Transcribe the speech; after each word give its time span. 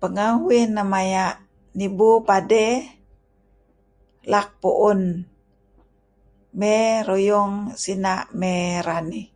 Pengeh 0.00 0.32
uih 0.46 0.64
neh 0.74 0.86
maya' 0.92 1.38
nibu 1.78 2.08
padey 2.28 2.72
laak 4.30 4.48
pu'un 4.60 5.00
mey 6.58 6.84
ruyung 7.08 7.52
sina' 7.82 8.28
mey 8.40 8.62
ranih. 8.86 9.26